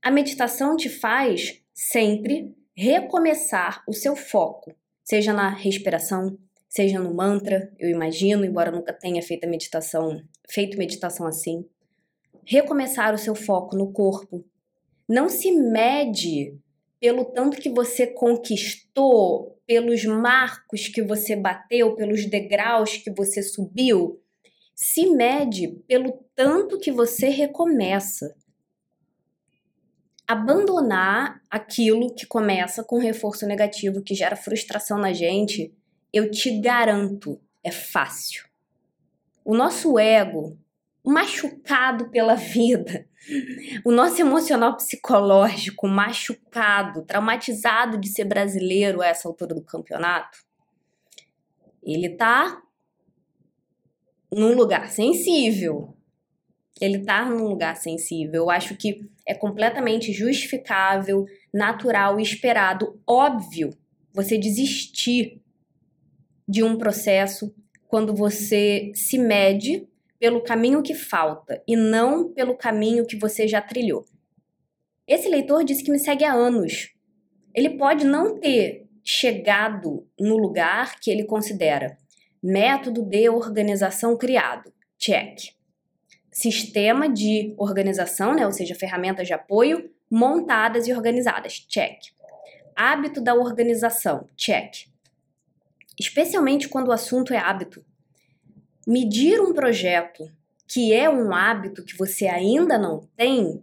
A 0.00 0.10
meditação 0.10 0.74
te 0.74 0.88
faz 0.88 1.60
sempre 1.74 2.56
recomeçar 2.74 3.84
o 3.86 3.92
seu 3.92 4.16
foco, 4.16 4.74
seja 5.04 5.34
na 5.34 5.50
respiração, 5.50 6.38
seja 6.66 6.98
no 6.98 7.12
mantra, 7.12 7.70
eu 7.78 7.90
imagino, 7.90 8.42
embora 8.42 8.70
nunca 8.70 8.94
tenha 8.94 9.20
feito 9.20 9.46
meditação, 9.46 10.22
feito 10.48 10.78
meditação 10.78 11.26
assim. 11.26 11.66
Recomeçar 12.42 13.12
o 13.12 13.18
seu 13.18 13.34
foco 13.34 13.76
no 13.76 13.92
corpo. 13.92 14.42
Não 15.06 15.28
se 15.28 15.52
mede 15.52 16.58
pelo 17.02 17.24
tanto 17.24 17.60
que 17.60 17.68
você 17.68 18.06
conquistou, 18.06 19.60
pelos 19.66 20.04
marcos 20.04 20.86
que 20.86 21.02
você 21.02 21.34
bateu, 21.34 21.96
pelos 21.96 22.26
degraus 22.26 22.96
que 22.96 23.10
você 23.10 23.42
subiu. 23.42 24.22
Se 24.72 25.10
mede 25.10 25.66
pelo 25.88 26.24
tanto 26.36 26.78
que 26.78 26.92
você 26.92 27.28
recomeça. 27.28 28.32
Abandonar 30.28 31.42
aquilo 31.50 32.14
que 32.14 32.24
começa 32.24 32.84
com 32.84 32.98
reforço 32.98 33.48
negativo, 33.48 34.00
que 34.00 34.14
gera 34.14 34.36
frustração 34.36 34.96
na 34.96 35.12
gente, 35.12 35.74
eu 36.12 36.30
te 36.30 36.56
garanto, 36.60 37.40
é 37.64 37.72
fácil. 37.72 38.44
O 39.44 39.56
nosso 39.56 39.98
ego, 39.98 40.56
machucado 41.04 42.10
pela 42.10 42.34
vida, 42.34 43.06
o 43.84 43.90
nosso 43.90 44.20
emocional 44.20 44.76
psicológico 44.76 45.88
machucado, 45.88 47.02
traumatizado 47.04 47.98
de 47.98 48.08
ser 48.08 48.24
brasileiro 48.24 49.00
a 49.00 49.06
essa 49.06 49.28
altura 49.28 49.54
do 49.54 49.62
campeonato, 49.62 50.38
ele 51.82 52.10
tá 52.10 52.62
num 54.32 54.54
lugar 54.54 54.90
sensível. 54.90 55.94
Ele 56.80 57.00
tá 57.00 57.24
num 57.24 57.46
lugar 57.46 57.76
sensível. 57.76 58.42
Eu 58.42 58.50
acho 58.50 58.76
que 58.76 59.08
é 59.26 59.34
completamente 59.34 60.12
justificável, 60.12 61.26
natural 61.52 62.18
esperado, 62.18 63.00
óbvio, 63.06 63.70
você 64.12 64.36
desistir 64.36 65.40
de 66.48 66.62
um 66.62 66.76
processo 66.76 67.54
quando 67.86 68.14
você 68.14 68.90
se 68.94 69.18
mede 69.18 69.86
pelo 70.22 70.40
caminho 70.40 70.84
que 70.84 70.94
falta 70.94 71.60
e 71.66 71.74
não 71.74 72.32
pelo 72.32 72.56
caminho 72.56 73.04
que 73.04 73.16
você 73.16 73.48
já 73.48 73.60
trilhou. 73.60 74.04
Esse 75.04 75.28
leitor 75.28 75.64
disse 75.64 75.82
que 75.82 75.90
me 75.90 75.98
segue 75.98 76.24
há 76.24 76.32
anos. 76.32 76.94
Ele 77.52 77.70
pode 77.70 78.04
não 78.04 78.38
ter 78.38 78.88
chegado 79.02 80.08
no 80.16 80.36
lugar 80.36 81.00
que 81.00 81.10
ele 81.10 81.24
considera 81.24 81.98
método 82.40 83.02
de 83.02 83.28
organização 83.28 84.16
criado. 84.16 84.72
Check. 84.96 85.56
Sistema 86.30 87.08
de 87.08 87.52
organização, 87.58 88.32
né, 88.32 88.46
ou 88.46 88.52
seja, 88.52 88.76
ferramentas 88.76 89.26
de 89.26 89.32
apoio 89.32 89.90
montadas 90.08 90.86
e 90.86 90.92
organizadas. 90.92 91.54
Check. 91.68 91.98
Hábito 92.76 93.20
da 93.20 93.34
organização. 93.34 94.28
Check. 94.36 94.86
Especialmente 95.98 96.68
quando 96.68 96.86
o 96.86 96.92
assunto 96.92 97.34
é 97.34 97.38
hábito 97.38 97.84
medir 98.86 99.40
um 99.40 99.52
projeto 99.52 100.30
que 100.66 100.92
é 100.92 101.08
um 101.08 101.34
hábito 101.34 101.84
que 101.84 101.96
você 101.96 102.26
ainda 102.26 102.78
não 102.78 103.06
tem, 103.16 103.62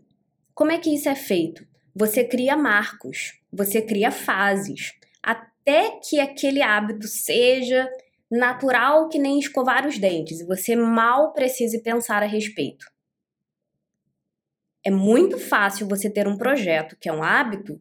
como 0.54 0.72
é 0.72 0.78
que 0.78 0.94
isso 0.94 1.10
é 1.10 1.16
feito? 1.16 1.66
Você 1.96 2.24
cria 2.24 2.56
marcos, 2.56 3.40
você 3.52 3.82
cria 3.82 4.12
fases, 4.12 4.94
até 5.24 6.00
que 6.00 6.20
aquele 6.20 6.62
hábito 6.62 7.08
seja 7.08 7.90
natural 8.30 9.10
que 9.10 9.18
nem 9.18 9.40
escovar 9.40 9.88
os 9.88 9.98
dentes 9.98 10.40
e 10.40 10.46
você 10.46 10.76
mal 10.76 11.34
precise 11.34 11.82
pensar 11.82 12.22
a 12.22 12.28
respeito. 12.28 12.86
É 14.86 14.92
muito 14.92 15.38
fácil 15.38 15.88
você 15.88 16.10
ter 16.10 16.28
um 16.28 16.38
projeto 16.38 16.96
que 17.00 17.10
é 17.10 17.14
um 17.14 17.24
hábito 17.24 17.78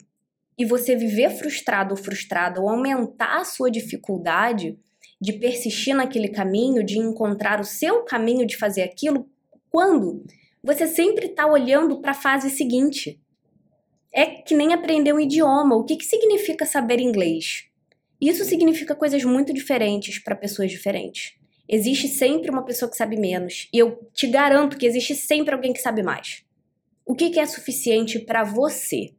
e 0.57 0.65
você 0.65 0.97
viver 0.97 1.31
frustrado 1.31 1.95
ou 1.95 1.97
frustrada 1.97 2.61
ou 2.61 2.69
aumentar 2.69 3.41
a 3.41 3.45
sua 3.45 3.71
dificuldade 3.71 4.79
de 5.21 5.33
persistir 5.33 5.95
naquele 5.95 6.29
caminho, 6.29 6.85
de 6.85 6.99
encontrar 6.99 7.61
o 7.61 7.65
seu 7.65 8.05
caminho 8.05 8.47
de 8.47 8.57
fazer 8.57 8.83
aquilo, 8.83 9.29
quando 9.71 10.25
você 10.63 10.87
sempre 10.87 11.27
está 11.27 11.47
olhando 11.47 12.01
para 12.01 12.13
a 12.13 12.15
fase 12.15 12.51
seguinte. 12.51 13.21
É 14.13 14.27
que 14.27 14.55
nem 14.55 14.73
aprender 14.73 15.13
um 15.13 15.21
idioma. 15.21 15.77
O 15.77 15.85
que, 15.85 15.97
que 15.97 16.05
significa 16.05 16.65
saber 16.65 16.99
inglês? 17.01 17.67
Isso 18.21 18.45
significa 18.45 18.95
coisas 18.95 19.23
muito 19.25 19.53
diferentes 19.53 20.19
para 20.19 20.35
pessoas 20.35 20.71
diferentes. 20.71 21.35
Existe 21.69 22.09
sempre 22.09 22.51
uma 22.51 22.65
pessoa 22.65 22.91
que 22.91 22.97
sabe 22.97 23.17
menos, 23.17 23.69
e 23.73 23.79
eu 23.79 24.09
te 24.15 24.27
garanto 24.27 24.79
que 24.79 24.87
existe 24.87 25.15
sempre 25.15 25.55
alguém 25.55 25.73
que 25.73 25.81
sabe 25.81 26.03
mais. 26.03 26.43
O 27.05 27.15
que, 27.15 27.31
que 27.31 27.39
é 27.39 27.47
suficiente 27.47 28.19
para 28.19 28.43
você? 28.43 29.13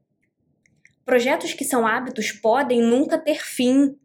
Projetos 1.06 1.54
que 1.54 1.64
são 1.64 1.86
hábitos 1.86 2.32
podem 2.32 2.82
nunca 2.82 3.18
ter 3.18 3.40
fim, 3.44 3.96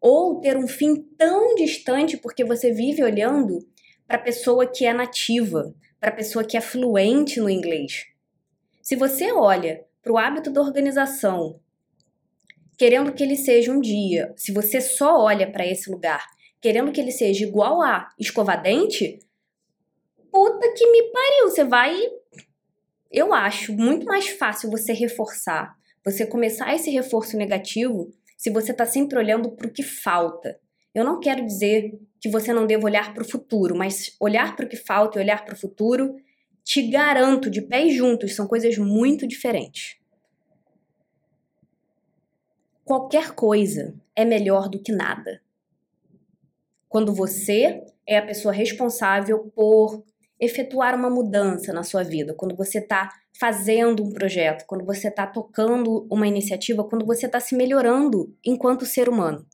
ou 0.00 0.40
ter 0.40 0.56
um 0.56 0.66
fim 0.66 1.02
tão 1.18 1.54
distante 1.54 2.16
porque 2.16 2.44
você 2.44 2.72
vive 2.72 3.02
olhando 3.02 3.58
para 4.06 4.16
a 4.16 4.22
pessoa 4.22 4.66
que 4.66 4.84
é 4.84 4.92
nativa, 4.92 5.74
para 5.98 6.10
a 6.10 6.14
pessoa 6.14 6.44
que 6.44 6.56
é 6.56 6.60
fluente 6.60 7.38
no 7.40 7.50
inglês. 7.50 8.06
Se 8.82 8.96
você 8.96 9.30
olha 9.30 9.84
para 10.02 10.12
o 10.12 10.18
hábito 10.18 10.50
da 10.50 10.60
organização, 10.60 11.60
querendo 12.78 13.12
que 13.12 13.22
ele 13.22 13.36
seja 13.36 13.70
um 13.70 13.80
dia, 13.80 14.32
se 14.36 14.52
você 14.52 14.80
só 14.80 15.20
olha 15.20 15.50
para 15.50 15.66
esse 15.66 15.90
lugar, 15.90 16.24
querendo 16.60 16.90
que 16.90 17.00
ele 17.00 17.12
seja 17.12 17.44
igual 17.44 17.82
a 17.82 18.08
escovadente, 18.18 19.20
puta 20.32 20.72
que 20.72 20.90
me 20.90 21.12
pariu, 21.12 21.50
você 21.50 21.64
vai 21.64 22.00
eu 23.10 23.34
acho 23.34 23.72
muito 23.72 24.06
mais 24.06 24.28
fácil 24.28 24.70
você 24.70 24.92
reforçar, 24.92 25.74
você 26.04 26.24
começar 26.24 26.72
esse 26.74 26.90
reforço 26.90 27.36
negativo 27.36 28.12
se 28.40 28.48
você 28.48 28.72
está 28.72 28.86
sempre 28.86 29.18
olhando 29.18 29.50
para 29.50 29.66
o 29.66 29.70
que 29.70 29.82
falta. 29.82 30.58
Eu 30.94 31.04
não 31.04 31.20
quero 31.20 31.44
dizer 31.44 32.00
que 32.18 32.26
você 32.26 32.54
não 32.54 32.66
deva 32.66 32.86
olhar 32.86 33.12
para 33.12 33.22
o 33.22 33.28
futuro, 33.28 33.76
mas 33.76 34.16
olhar 34.18 34.56
para 34.56 34.64
o 34.64 34.68
que 34.68 34.78
falta 34.78 35.18
e 35.18 35.22
olhar 35.22 35.44
para 35.44 35.52
o 35.52 35.58
futuro, 35.58 36.16
te 36.64 36.88
garanto, 36.88 37.50
de 37.50 37.60
pés 37.60 37.94
juntos, 37.94 38.34
são 38.34 38.46
coisas 38.46 38.78
muito 38.78 39.28
diferentes. 39.28 39.98
Qualquer 42.82 43.32
coisa 43.32 43.94
é 44.16 44.24
melhor 44.24 44.70
do 44.70 44.82
que 44.82 44.90
nada. 44.90 45.42
Quando 46.88 47.12
você 47.12 47.84
é 48.06 48.16
a 48.16 48.24
pessoa 48.24 48.54
responsável 48.54 49.52
por 49.54 50.02
efetuar 50.40 50.94
uma 50.94 51.10
mudança 51.10 51.72
na 51.72 51.82
sua 51.82 52.02
vida, 52.02 52.34
quando 52.34 52.56
você 52.56 52.78
está 52.78 53.10
fazendo 53.38 54.02
um 54.02 54.10
projeto, 54.10 54.64
quando 54.66 54.84
você 54.84 55.08
está 55.08 55.26
tocando 55.26 56.06
uma 56.10 56.26
iniciativa, 56.26 56.84
quando 56.84 57.04
você 57.04 57.26
está 57.26 57.38
se 57.38 57.54
melhorando 57.54 58.34
enquanto 58.44 58.86
ser 58.86 59.08
humano. 59.08 59.46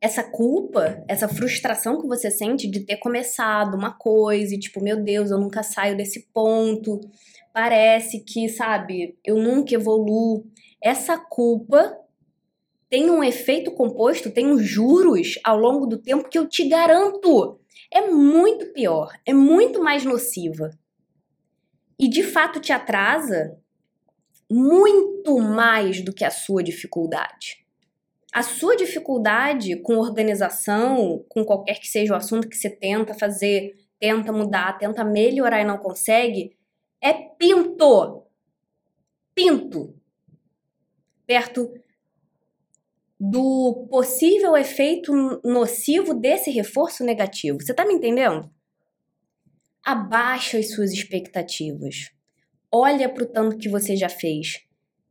Essa 0.00 0.22
culpa, 0.22 1.04
essa 1.06 1.28
frustração 1.28 2.00
que 2.00 2.06
você 2.06 2.30
sente 2.30 2.70
de 2.70 2.80
ter 2.80 2.96
começado 2.96 3.74
uma 3.74 3.92
coisa 3.92 4.54
e 4.54 4.58
tipo, 4.58 4.82
meu 4.82 5.02
Deus, 5.02 5.30
eu 5.30 5.38
nunca 5.38 5.62
saio 5.62 5.96
desse 5.96 6.26
ponto, 6.32 7.00
parece 7.52 8.20
que, 8.20 8.48
sabe, 8.48 9.18
eu 9.24 9.36
nunca 9.36 9.74
evoluo. 9.74 10.46
Essa 10.82 11.18
culpa 11.18 11.94
tem 12.90 13.08
um 13.08 13.24
efeito 13.24 13.70
composto, 13.70 14.30
tem 14.30 14.58
juros 14.58 15.38
ao 15.44 15.56
longo 15.56 15.86
do 15.86 15.96
tempo 15.96 16.28
que 16.28 16.38
eu 16.38 16.46
te 16.46 16.68
garanto 16.68 17.60
é 17.92 18.08
muito 18.08 18.72
pior, 18.72 19.12
é 19.26 19.34
muito 19.34 19.82
mais 19.82 20.04
nociva. 20.04 20.70
E 21.98 22.08
de 22.08 22.22
fato 22.22 22.60
te 22.60 22.72
atrasa 22.72 23.58
muito 24.48 25.38
mais 25.38 26.00
do 26.02 26.12
que 26.12 26.24
a 26.24 26.30
sua 26.30 26.62
dificuldade. 26.62 27.66
A 28.32 28.42
sua 28.42 28.76
dificuldade 28.76 29.76
com 29.76 29.96
organização, 29.96 31.24
com 31.28 31.44
qualquer 31.44 31.80
que 31.80 31.88
seja 31.88 32.14
o 32.14 32.16
assunto 32.16 32.48
que 32.48 32.56
você 32.56 32.70
tenta 32.70 33.12
fazer, 33.12 33.74
tenta 33.98 34.32
mudar, 34.32 34.78
tenta 34.78 35.04
melhorar 35.04 35.60
e 35.60 35.64
não 35.64 35.78
consegue, 35.78 36.56
é 37.00 37.12
pinto. 37.12 38.24
Pinto. 39.34 39.94
Perto 41.26 41.72
do 43.20 43.86
possível 43.90 44.56
efeito 44.56 45.12
nocivo 45.44 46.14
desse 46.14 46.50
reforço 46.50 47.04
negativo. 47.04 47.60
Você 47.60 47.72
está 47.72 47.84
me 47.84 47.92
entendendo? 47.92 48.50
Abaixa 49.84 50.56
as 50.56 50.72
suas 50.72 50.90
expectativas. 50.90 52.10
Olha 52.72 53.10
para 53.10 53.24
o 53.24 53.26
tanto 53.26 53.58
que 53.58 53.68
você 53.68 53.94
já 53.94 54.08
fez 54.08 54.60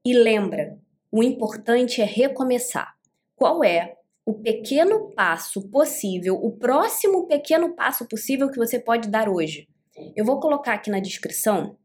e 0.03 0.13
lembra: 0.13 0.75
o 1.11 1.21
importante 1.21 2.01
é 2.01 2.05
recomeçar. 2.05 2.95
Qual 3.35 3.63
é 3.63 3.95
o 4.25 4.33
pequeno 4.33 5.11
passo 5.11 5.69
possível, 5.69 6.35
o 6.35 6.51
próximo 6.51 7.27
pequeno 7.27 7.75
passo 7.75 8.07
possível 8.07 8.49
que 8.49 8.57
você 8.57 8.79
pode 8.79 9.07
dar 9.07 9.29
hoje? 9.29 9.67
Eu 10.15 10.25
vou 10.25 10.39
colocar 10.39 10.73
aqui 10.73 10.89
na 10.89 10.99
descrição 10.99 11.77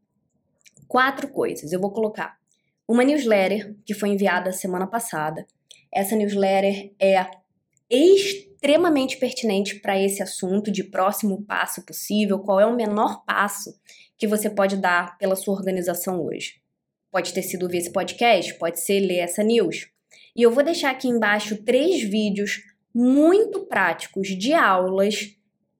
quatro 0.87 1.27
coisas. 1.27 1.71
Eu 1.71 1.79
vou 1.79 1.91
colocar 1.91 2.37
uma 2.87 3.03
newsletter 3.03 3.75
que 3.85 3.93
foi 3.93 4.09
enviada 4.09 4.51
semana 4.51 4.87
passada 4.87 5.45
essa 5.95 6.15
newsletter 6.15 6.93
é 6.99 7.25
extremamente 7.89 9.17
pertinente 9.17 9.79
para 9.79 9.99
esse 9.99 10.21
assunto 10.21 10.69
de 10.69 10.83
próximo 10.83 11.41
passo 11.43 11.85
possível, 11.85 12.39
qual 12.39 12.59
é 12.59 12.65
o 12.65 12.75
menor 12.75 13.23
passo 13.23 13.73
que 14.17 14.27
você 14.27 14.49
pode 14.49 14.75
dar 14.75 15.17
pela 15.17 15.35
sua 15.35 15.53
organização 15.53 16.21
hoje. 16.21 16.61
Pode 17.09 17.33
ter 17.33 17.43
sido 17.43 17.69
ver 17.69 17.77
esse 17.77 17.91
podcast, 17.91 18.53
pode 18.55 18.81
ser 18.81 18.99
ler 18.99 19.19
essa 19.19 19.41
news. 19.41 19.87
E 20.35 20.41
eu 20.41 20.51
vou 20.51 20.63
deixar 20.63 20.91
aqui 20.91 21.07
embaixo 21.07 21.63
três 21.63 22.01
vídeos 22.01 22.61
muito 22.93 23.65
práticos 23.65 24.27
de 24.27 24.53
aulas 24.53 25.33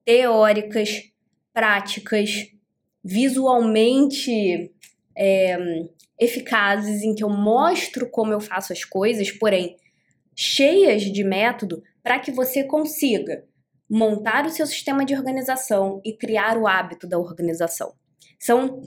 teóricas, 0.06 1.12
práticas, 1.54 2.48
visualmente 3.04 4.72
é, 5.18 5.58
eficazes, 6.20 7.04
em 7.04 7.14
que 7.14 7.24
eu 7.24 7.30
mostro 7.30 8.10
como 8.10 8.32
eu 8.32 8.40
faço 8.40 8.72
as 8.72 8.86
coisas, 8.86 9.32
porém 9.32 9.76
cheias 10.36 11.04
de 11.04 11.24
método 11.24 11.82
para 12.04 12.20
que 12.20 12.32
você 12.32 12.64
consiga 12.64 13.46
montar 13.90 14.46
o 14.46 14.50
seu 14.50 14.68
sistema 14.68 15.06
de 15.06 15.16
organização 15.16 16.02
e 16.04 16.16
criar 16.16 16.58
o 16.58 16.68
hábito 16.68 17.08
da 17.08 17.18
organização. 17.18 17.94
São, 18.40 18.82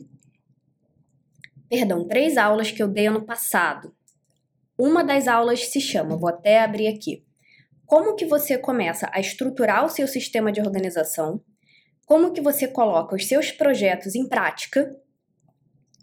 perdão, 1.69 2.07
três 2.07 2.37
aulas 2.37 2.71
que 2.71 2.83
eu 2.83 2.89
dei 2.89 3.07
ano 3.07 3.25
passado. 3.25 3.95
Uma 4.77 5.03
das 5.03 5.27
aulas 5.27 5.69
se 5.69 5.81
chama, 5.81 6.17
vou 6.17 6.29
até 6.29 6.61
abrir 6.61 6.89
aqui, 6.89 7.25
como 7.87 8.15
que 8.15 8.27
você 8.27 8.59
começa 8.59 9.09
a 9.13 9.19
estruturar 9.19 9.85
o 9.85 9.89
seu 9.89 10.07
sistema 10.07 10.53
de 10.53 10.61
organização, 10.61 11.43
como 12.07 12.33
que 12.33 12.41
você 12.41 12.69
coloca 12.69 13.17
os 13.17 13.27
seus 13.27 13.51
projetos 13.51 14.15
em 14.15 14.29
prática, 14.29 14.95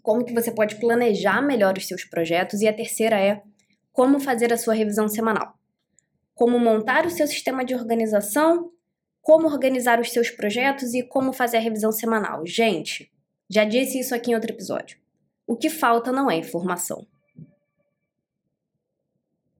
como 0.02 0.24
que 0.24 0.32
você 0.32 0.50
pode 0.50 0.76
planejar 0.76 1.40
melhor 1.40 1.76
os 1.78 1.86
seus 1.86 2.04
projetos 2.04 2.60
e 2.60 2.68
a 2.68 2.72
terceira 2.72 3.20
é 3.20 3.42
como 3.96 4.20
fazer 4.20 4.52
a 4.52 4.58
sua 4.58 4.74
revisão 4.74 5.08
semanal. 5.08 5.58
Como 6.34 6.58
montar 6.58 7.06
o 7.06 7.10
seu 7.10 7.26
sistema 7.26 7.64
de 7.64 7.74
organização, 7.74 8.70
como 9.22 9.46
organizar 9.46 9.98
os 9.98 10.12
seus 10.12 10.28
projetos 10.28 10.92
e 10.92 11.02
como 11.02 11.32
fazer 11.32 11.56
a 11.56 11.60
revisão 11.60 11.90
semanal. 11.90 12.44
Gente, 12.44 13.10
já 13.48 13.64
disse 13.64 13.98
isso 13.98 14.14
aqui 14.14 14.32
em 14.32 14.34
outro 14.34 14.52
episódio. 14.52 14.98
O 15.46 15.56
que 15.56 15.70
falta 15.70 16.12
não 16.12 16.30
é 16.30 16.36
informação. 16.36 17.06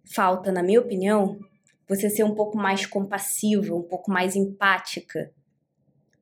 Falta, 0.05 0.53
na 0.53 0.63
minha 0.63 0.81
opinião, 0.81 1.41
você 1.89 2.11
ser 2.11 2.25
um 2.25 2.35
pouco 2.35 2.59
mais 2.59 2.85
compassiva, 2.85 3.75
um 3.75 3.83
pouco 3.83 4.11
mais 4.11 4.37
empática, 4.37 5.33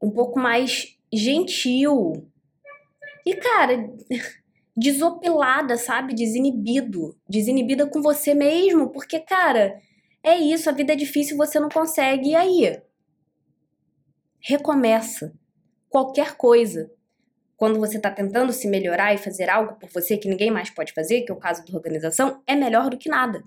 um 0.00 0.12
pouco 0.12 0.38
mais 0.38 0.96
gentil. 1.12 2.30
E, 3.26 3.34
cara, 3.34 3.90
desopilada, 4.76 5.76
sabe? 5.76 6.14
Desinibido. 6.14 7.16
Desinibida 7.28 7.86
com 7.86 8.02
você 8.02 8.34
mesmo, 8.34 8.90
porque, 8.90 9.20
cara, 9.20 9.80
é 10.22 10.36
isso, 10.36 10.68
a 10.68 10.72
vida 10.72 10.92
é 10.92 10.96
difícil, 10.96 11.36
você 11.36 11.60
não 11.60 11.68
consegue. 11.68 12.30
E 12.30 12.34
aí? 12.34 12.80
Recomeça. 14.40 15.32
Qualquer 15.88 16.36
coisa. 16.36 16.90
Quando 17.56 17.78
você 17.78 17.98
está 17.98 18.10
tentando 18.10 18.52
se 18.52 18.66
melhorar 18.66 19.14
e 19.14 19.18
fazer 19.18 19.48
algo 19.48 19.76
por 19.78 19.88
você 19.90 20.16
que 20.16 20.28
ninguém 20.28 20.50
mais 20.50 20.70
pode 20.70 20.92
fazer, 20.92 21.22
que 21.22 21.30
é 21.30 21.34
o 21.34 21.38
caso 21.38 21.64
da 21.64 21.76
organização, 21.76 22.42
é 22.46 22.56
melhor 22.56 22.90
do 22.90 22.98
que 22.98 23.08
nada. 23.08 23.42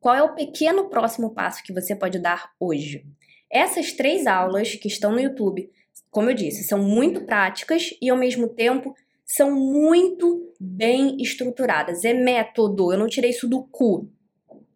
Qual 0.00 0.14
é 0.14 0.22
o 0.22 0.34
pequeno 0.34 0.88
próximo 0.88 1.30
passo 1.32 1.62
que 1.62 1.72
você 1.72 1.94
pode 1.94 2.18
dar 2.18 2.50
hoje? 2.58 3.06
Essas 3.50 3.92
três 3.92 4.26
aulas 4.26 4.74
que 4.74 4.88
estão 4.88 5.12
no 5.12 5.20
YouTube, 5.20 5.70
como 6.10 6.30
eu 6.30 6.34
disse, 6.34 6.64
são 6.64 6.82
muito 6.82 7.24
práticas 7.24 7.90
e 8.02 8.10
ao 8.10 8.16
mesmo 8.16 8.48
tempo 8.48 8.94
são 9.26 9.50
muito 9.50 10.54
bem 10.60 11.16
estruturadas. 11.20 12.04
É 12.04 12.14
método, 12.14 12.92
eu 12.92 12.98
não 12.98 13.08
tirei 13.08 13.30
isso 13.30 13.48
do 13.48 13.64
cu. 13.64 14.08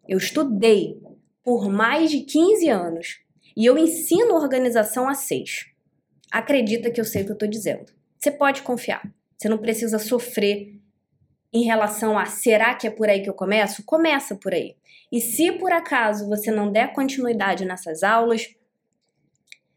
Eu 0.07 0.17
estudei 0.17 1.01
por 1.41 1.69
mais 1.69 2.11
de 2.11 2.19
15 2.19 2.67
anos 2.67 3.21
e 3.55 3.65
eu 3.65 3.77
ensino 3.77 4.35
organização 4.35 5.07
a 5.07 5.13
seis. 5.13 5.67
Acredita 6.29 6.91
que 6.91 6.99
eu 6.99 7.05
sei 7.05 7.21
o 7.21 7.25
que 7.25 7.31
eu 7.31 7.35
estou 7.35 7.49
dizendo. 7.49 7.93
Você 8.19 8.29
pode 8.29 8.61
confiar. 8.61 9.01
Você 9.37 9.47
não 9.47 9.57
precisa 9.57 9.97
sofrer 9.97 10.77
em 11.53 11.63
relação 11.63 12.19
a 12.19 12.25
será 12.25 12.75
que 12.75 12.87
é 12.87 12.91
por 12.91 13.09
aí 13.09 13.21
que 13.21 13.29
eu 13.29 13.33
começo? 13.33 13.83
Começa 13.85 14.35
por 14.35 14.53
aí. 14.53 14.75
E 15.11 15.21
se 15.21 15.51
por 15.53 15.71
acaso 15.71 16.27
você 16.27 16.51
não 16.51 16.71
der 16.71 16.93
continuidade 16.93 17.65
nessas 17.65 18.03
aulas, 18.03 18.53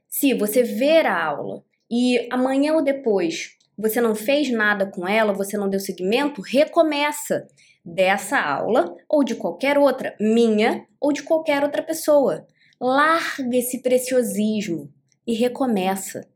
se 0.09 0.35
você 0.35 0.63
ver 0.63 1.07
a 1.07 1.25
aula 1.25 1.65
e 1.91 2.29
amanhã 2.31 2.75
ou 2.75 2.83
depois 2.83 3.57
você 3.77 4.01
não 4.01 4.15
fez 4.15 4.51
nada 4.51 4.87
com 4.87 5.07
ela, 5.07 5.33
você 5.33 5.57
não 5.57 5.69
deu 5.69 5.81
seguimento, 5.81 6.41
recomeça 6.41 7.47
dessa 7.85 8.39
aula 8.41 8.95
ou 9.09 9.25
de 9.25 9.35
qualquer 9.35 9.77
outra, 9.77 10.17
minha 10.21 10.87
ou 11.01 11.13
de 11.13 11.23
qualquer 11.23 11.63
outra 11.63 11.83
pessoa. 11.83 12.47
Larga 12.81 13.57
esse 13.57 13.83
preciosismo 13.83 14.93
e 15.27 15.35
recomeça. 15.35 16.29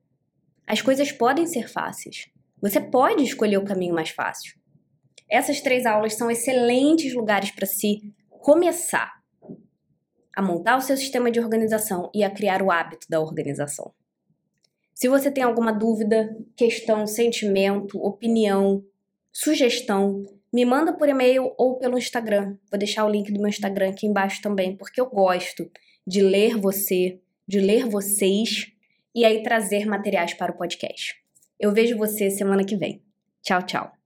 As 0.67 0.83
coisas 0.83 1.11
podem 1.13 1.47
ser 1.47 1.69
fáceis. 1.69 2.29
Você 2.61 2.81
pode 2.81 3.23
escolher 3.23 3.57
o 3.57 3.65
caminho 3.65 3.95
mais 3.95 4.11
fácil. 4.11 4.59
Essas 5.31 5.61
três 5.61 5.87
aulas 5.87 6.15
são 6.15 6.31
excelentes 6.31 7.15
lugares 7.15 7.51
para 7.51 7.67
se 7.67 8.01
começar 8.29 9.13
a 10.35 10.43
montar 10.43 10.77
o 10.77 10.81
seu 10.81 10.97
sistema 10.97 11.31
de 11.31 11.41
organização 11.41 12.11
e 12.15 12.23
a 12.23 12.31
criar 12.31 12.63
o 12.63 12.71
hábito 12.71 13.07
da 13.09 13.21
organização. 13.21 13.93
Se 14.99 15.07
você 15.07 15.31
tem 15.31 15.45
alguma 15.45 15.71
dúvida, 15.71 16.37
questão, 16.57 17.07
sentimento, 17.07 17.97
opinião, 18.05 18.85
sugestão, 19.33 20.25
me 20.53 20.65
manda 20.65 20.93
por 20.93 21.09
e-mail 21.09 21.55
ou 21.57 21.79
pelo 21.79 21.97
Instagram. 21.97 22.57
Vou 22.69 22.77
deixar 22.77 23.05
o 23.05 23.09
link 23.09 23.31
do 23.31 23.39
meu 23.39 23.49
Instagram 23.49 23.91
aqui 23.91 24.09
embaixo 24.09 24.43
também, 24.43 24.77
porque 24.77 25.01
eu 25.01 25.09
gosto 25.09 25.71
de 26.05 26.21
ler 26.21 26.57
você, 26.57 27.21
de 27.47 27.61
ler 27.61 27.87
vocês 27.87 28.73
e 29.15 29.25
aí 29.25 29.41
trazer 29.41 29.87
materiais 29.87 30.35
para 30.35 30.51
o 30.51 30.57
podcast. 30.57 31.15
Eu 31.61 31.73
vejo 31.73 31.97
você 31.97 32.29
semana 32.29 32.65
que 32.65 32.77
vem. 32.77 33.01
Tchau, 33.41 33.63
tchau. 33.63 33.98